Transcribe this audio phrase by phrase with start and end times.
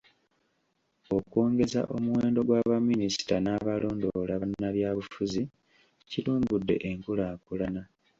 [1.17, 5.41] Okwongeza omuwendo gwa baminisita n’abalondoola bannabyabufuzi,
[6.09, 7.81] kitumbudde enkulaakulana.